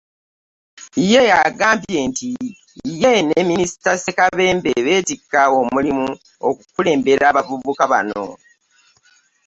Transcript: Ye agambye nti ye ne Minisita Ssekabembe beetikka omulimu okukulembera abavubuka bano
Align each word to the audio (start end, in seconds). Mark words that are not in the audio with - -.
Ye 1.11 1.23
agambye 1.47 1.99
nti 2.09 2.29
ye 3.01 3.13
ne 3.27 3.39
Minisita 3.49 3.91
Ssekabembe 3.95 4.71
beetikka 4.85 5.41
omulimu 5.59 6.07
okukulembera 6.49 7.23
abavubuka 7.27 7.83
bano 7.91 8.23